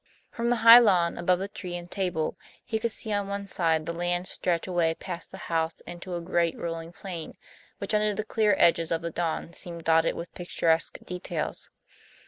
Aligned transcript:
From 0.31 0.49
the 0.49 0.55
high 0.65 0.79
lawn, 0.79 1.15
above 1.19 1.37
the 1.37 1.47
tree 1.47 1.75
and 1.75 1.91
table, 1.91 2.35
he 2.65 2.79
could 2.79 2.91
see 2.91 3.13
on 3.13 3.27
one 3.27 3.45
side 3.45 3.85
the 3.85 3.93
land 3.93 4.27
stretch 4.27 4.65
away 4.65 4.95
past 4.95 5.29
the 5.29 5.37
house 5.45 5.79
into 5.81 6.15
a 6.15 6.21
great 6.21 6.57
rolling 6.57 6.91
plain, 6.91 7.37
which 7.77 7.93
under 7.93 8.11
the 8.15 8.23
clear 8.25 8.55
edges 8.57 8.91
of 8.91 9.03
the 9.03 9.11
dawn 9.11 9.53
seemed 9.53 9.83
dotted 9.83 10.15
with 10.15 10.33
picturesque 10.33 10.97
details. 11.05 11.69